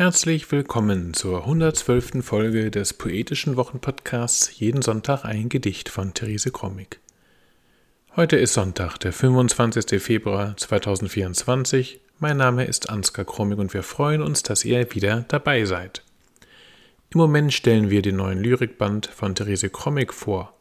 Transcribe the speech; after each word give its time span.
Herzlich 0.00 0.50
willkommen 0.50 1.12
zur 1.12 1.40
112. 1.40 2.24
Folge 2.24 2.70
des 2.70 2.94
Poetischen 2.94 3.58
Wochenpodcasts 3.58 4.58
Jeden 4.58 4.80
Sonntag 4.80 5.26
ein 5.26 5.50
Gedicht 5.50 5.90
von 5.90 6.14
Therese 6.14 6.50
Krommig. 6.50 7.00
Heute 8.16 8.36
ist 8.36 8.54
Sonntag, 8.54 8.96
der 8.96 9.12
25. 9.12 10.02
Februar 10.02 10.56
2024. 10.56 12.00
Mein 12.18 12.38
Name 12.38 12.64
ist 12.64 12.88
Ansgar 12.88 13.26
Krommig 13.26 13.58
und 13.58 13.74
wir 13.74 13.82
freuen 13.82 14.22
uns, 14.22 14.42
dass 14.42 14.64
ihr 14.64 14.94
wieder 14.94 15.26
dabei 15.28 15.66
seid. 15.66 16.02
Im 17.12 17.18
Moment 17.18 17.52
stellen 17.52 17.90
wir 17.90 18.00
den 18.00 18.16
neuen 18.16 18.42
Lyrikband 18.42 19.04
von 19.04 19.34
Therese 19.34 19.68
Krommig 19.68 20.14
vor, 20.14 20.54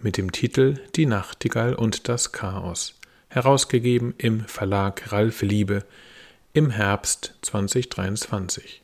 mit 0.00 0.16
dem 0.16 0.32
Titel 0.32 0.80
Die 0.96 1.04
Nachtigall 1.04 1.74
und 1.74 2.08
das 2.08 2.32
Chaos, 2.32 2.94
herausgegeben 3.28 4.14
im 4.16 4.46
Verlag 4.46 5.12
Ralf 5.12 5.42
Liebe 5.42 5.84
im 6.52 6.70
Herbst 6.70 7.34
2023. 7.42 8.82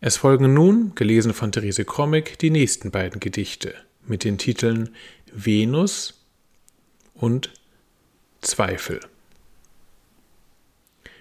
Es 0.00 0.16
folgen 0.16 0.52
nun, 0.52 0.94
gelesen 0.94 1.32
von 1.32 1.52
Therese 1.52 1.84
Krommig, 1.84 2.38
die 2.38 2.50
nächsten 2.50 2.90
beiden 2.90 3.20
Gedichte 3.20 3.74
mit 4.06 4.24
den 4.24 4.36
Titeln 4.36 4.94
Venus 5.32 6.22
und 7.14 7.52
Zweifel. 8.40 9.00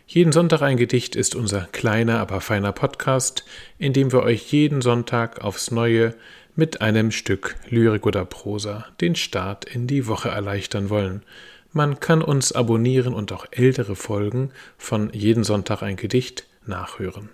Jeden 0.07 0.31
Sonntag 0.31 0.61
ein 0.61 0.77
Gedicht 0.77 1.15
ist 1.15 1.35
unser 1.35 1.67
kleiner, 1.71 2.19
aber 2.19 2.41
feiner 2.41 2.71
Podcast, 2.71 3.45
in 3.79 3.93
dem 3.93 4.11
wir 4.11 4.23
euch 4.23 4.51
jeden 4.51 4.81
Sonntag 4.81 5.41
aufs 5.41 5.71
Neue 5.71 6.15
mit 6.55 6.81
einem 6.81 7.11
Stück 7.11 7.55
Lyrik 7.69 8.05
oder 8.05 8.25
Prosa 8.25 8.87
den 9.01 9.15
Start 9.15 9.65
in 9.65 9.87
die 9.87 10.07
Woche 10.07 10.29
erleichtern 10.29 10.89
wollen– 10.89 11.23
man 11.75 11.99
kann 11.99 12.21
uns 12.21 12.53
abonnieren 12.53 13.13
und 13.13 13.33
auch 13.33 13.45
ältere 13.51 13.97
Folgen 13.97 14.51
von 14.77 15.11
Jeden 15.11 15.43
Sonntag 15.43 15.83
ein 15.83 15.97
Gedicht 15.97 16.47
nachhören. 16.65 17.29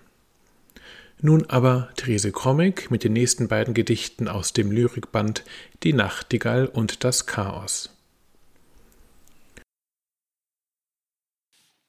Nun 1.20 1.48
aber 1.48 1.90
Therese 1.94 2.32
Krommig 2.32 2.90
mit 2.90 3.04
den 3.04 3.12
nächsten 3.12 3.46
beiden 3.46 3.72
Gedichten 3.72 4.26
aus 4.26 4.52
dem 4.52 4.72
Lyrikband 4.72 5.44
Die 5.84 5.92
Nachtigall 5.92 6.66
und 6.66 7.04
das 7.04 7.26
Chaos. 7.26 7.96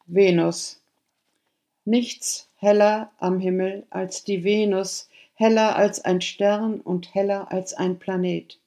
Venus. 0.05 0.79
Nichts 1.85 2.49
heller 2.57 3.11
am 3.17 3.39
Himmel 3.39 3.87
als 3.89 4.23
die 4.25 4.43
Venus, 4.43 5.09
heller 5.33 5.75
als 5.75 6.05
ein 6.05 6.21
Stern 6.21 6.81
und 6.81 7.15
heller 7.15 7.51
als 7.51 7.73
ein 7.73 7.97
Planet. 7.97 8.59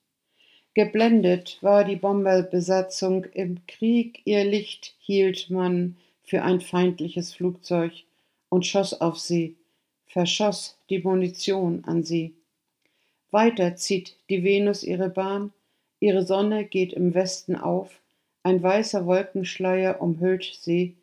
Geblendet 0.76 1.56
war 1.62 1.84
die 1.84 1.96
Bomberbesatzung 1.96 3.24
im 3.32 3.66
Krieg, 3.66 4.20
ihr 4.26 4.44
Licht 4.44 4.94
hielt 4.98 5.48
man 5.48 5.96
für 6.22 6.42
ein 6.42 6.60
feindliches 6.60 7.32
Flugzeug 7.32 7.92
und 8.50 8.66
schoss 8.66 8.92
auf 9.00 9.18
sie, 9.18 9.56
verschoss 10.04 10.76
die 10.90 10.98
Munition 10.98 11.82
an 11.86 12.02
sie. 12.02 12.34
Weiter 13.30 13.76
zieht 13.76 14.18
die 14.28 14.44
Venus 14.44 14.82
ihre 14.82 15.08
Bahn, 15.08 15.50
ihre 15.98 16.26
Sonne 16.26 16.66
geht 16.66 16.92
im 16.92 17.14
Westen 17.14 17.56
auf, 17.56 18.02
ein 18.42 18.62
weißer 18.62 19.06
Wolkenschleier 19.06 20.02
umhüllt 20.02 20.58
sie, 20.60 20.94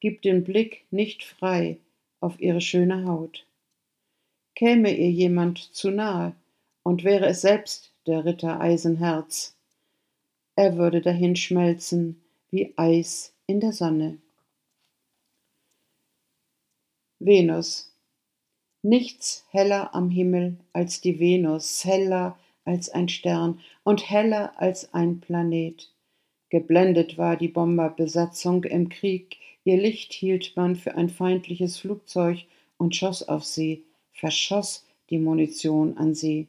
gibt 0.00 0.24
den 0.24 0.42
Blick 0.42 0.84
nicht 0.90 1.22
frei 1.22 1.76
auf 2.18 2.40
ihre 2.40 2.60
schöne 2.60 3.04
Haut. 3.06 3.46
Käme 4.56 4.92
ihr 4.96 5.12
jemand 5.12 5.60
zu 5.60 5.92
nahe 5.92 6.34
und 6.82 7.04
wäre 7.04 7.26
es 7.26 7.42
selbst 7.42 7.92
der 8.06 8.24
Ritter 8.24 8.60
Eisenherz. 8.60 9.56
Er 10.54 10.76
würde 10.76 11.00
dahinschmelzen 11.00 12.22
wie 12.50 12.72
Eis 12.76 13.34
in 13.46 13.60
der 13.60 13.72
Sonne. 13.72 14.18
Venus. 17.18 17.92
Nichts 18.82 19.44
heller 19.50 19.94
am 19.94 20.10
Himmel 20.10 20.58
als 20.72 21.00
die 21.00 21.18
Venus, 21.18 21.84
heller 21.84 22.38
als 22.64 22.88
ein 22.88 23.08
Stern 23.08 23.60
und 23.84 24.08
heller 24.08 24.52
als 24.60 24.94
ein 24.94 25.20
Planet. 25.20 25.90
Geblendet 26.50 27.18
war 27.18 27.36
die 27.36 27.48
Bomberbesatzung 27.48 28.64
im 28.64 28.88
Krieg, 28.88 29.38
ihr 29.64 29.76
Licht 29.76 30.12
hielt 30.12 30.56
man 30.56 30.76
für 30.76 30.94
ein 30.94 31.08
feindliches 31.08 31.78
Flugzeug 31.78 32.44
und 32.76 32.94
schoss 32.94 33.28
auf 33.28 33.44
sie, 33.44 33.84
verschoss 34.12 34.86
die 35.10 35.18
Munition 35.18 35.96
an 35.98 36.14
sie. 36.14 36.46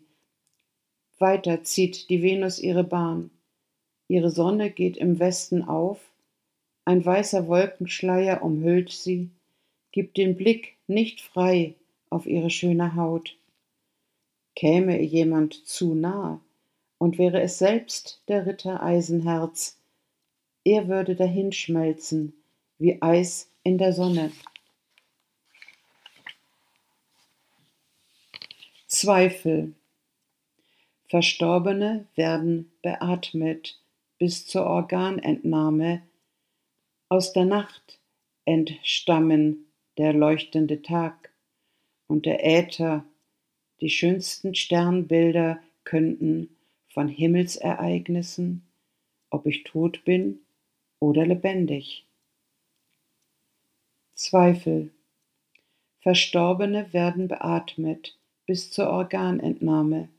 Weiter 1.20 1.64
zieht 1.64 2.10
die 2.10 2.22
Venus 2.22 2.60
ihre 2.60 2.84
Bahn. 2.84 3.32
Ihre 4.08 4.30
Sonne 4.30 4.70
geht 4.70 4.98
im 4.98 5.20
Westen 5.20 5.64
auf, 5.64 6.00
ein 6.86 7.04
weißer 7.04 7.48
Wolkenschleier 7.48 8.42
umhüllt 8.44 8.92
sie, 8.92 9.30
gibt 9.92 10.16
den 10.18 10.38
Blick 10.38 10.78
nicht 10.88 11.20
frei 11.20 11.76
auf 12.10 12.26
ihre 12.26 12.50
schöne 12.50 12.96
Haut. 12.96 13.36
Käme 14.56 15.02
jemand 15.02 15.68
zu 15.68 15.96
nahe, 15.96 16.40
und 16.98 17.18
wäre 17.18 17.42
es 17.42 17.58
selbst 17.58 18.22
der 18.28 18.46
Ritter 18.46 18.82
Eisenherz, 18.82 19.78
er 20.64 20.88
würde 20.88 21.16
dahinschmelzen 21.16 22.34
wie 22.80 23.02
Eis 23.02 23.50
in 23.64 23.78
der 23.78 23.94
Sonne. 23.94 24.32
Zweifel 28.88 29.74
Verstorbene 31.10 32.06
werden 32.16 32.72
beatmet 32.82 33.80
bis 34.18 34.46
zur 34.46 34.66
Organentnahme. 34.66 36.02
Aus 37.08 37.32
der 37.32 37.46
Nacht 37.46 38.00
entstammen 38.46 39.72
der 39.98 40.12
leuchtende 40.14 40.82
Tag 40.82 41.32
und 42.08 42.26
der 42.26 42.46
Äther, 42.46 43.06
die 43.80 43.90
schönsten 43.90 44.54
Sternbilder 44.54 45.62
könnten 45.86 46.58
von 46.90 47.08
Himmelsereignissen, 47.08 48.68
ob 49.30 49.46
ich 49.46 49.64
tot 49.64 50.04
bin 50.04 50.42
oder 51.00 51.26
lebendig. 51.26 52.06
Zweifel. 54.14 54.92
Verstorbene 56.02 56.92
werden 56.92 57.28
beatmet 57.28 58.18
bis 58.46 58.72
zur 58.72 58.90
Organentnahme. 58.90 60.10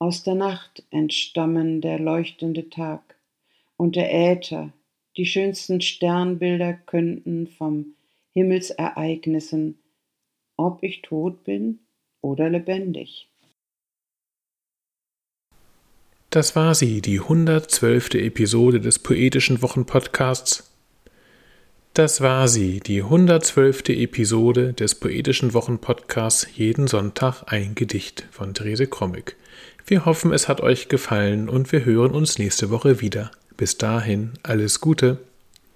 Aus 0.00 0.22
der 0.22 0.36
Nacht 0.36 0.84
entstammen 0.90 1.80
der 1.80 1.98
leuchtende 1.98 2.70
Tag 2.70 3.16
und 3.76 3.96
der 3.96 4.12
Äther, 4.12 4.72
die 5.16 5.26
schönsten 5.26 5.80
Sternbilder 5.80 6.72
könnten 6.72 7.48
vom 7.48 7.96
Himmelsereignissen, 8.32 9.78
ob 10.56 10.82
ich 10.84 11.02
tot 11.02 11.42
bin 11.42 11.80
oder 12.20 12.48
lebendig. 12.48 13.28
Das 16.30 16.54
war 16.54 16.74
sie, 16.74 17.00
die 17.00 17.20
112. 17.20 18.14
Episode 18.14 18.80
des 18.80 18.98
Poetischen 18.98 19.62
Wochenpodcasts. 19.62 20.67
Das 21.98 22.20
war 22.20 22.46
sie, 22.46 22.78
die 22.78 23.02
112. 23.02 23.88
Episode 23.88 24.72
des 24.72 24.94
Poetischen 24.94 25.52
Wochenpodcasts 25.52 26.46
Jeden 26.54 26.86
Sonntag 26.86 27.42
ein 27.46 27.74
Gedicht 27.74 28.24
von 28.30 28.54
Therese 28.54 28.86
Krommig. 28.86 29.34
Wir 29.84 30.04
hoffen, 30.04 30.32
es 30.32 30.46
hat 30.46 30.60
euch 30.60 30.86
gefallen 30.86 31.48
und 31.48 31.72
wir 31.72 31.84
hören 31.84 32.12
uns 32.12 32.38
nächste 32.38 32.70
Woche 32.70 33.00
wieder. 33.00 33.32
Bis 33.56 33.78
dahin, 33.78 34.34
alles 34.44 34.80
Gute. 34.80 35.18